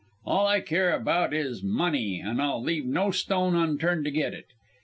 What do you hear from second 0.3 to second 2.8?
I care about is money and I'll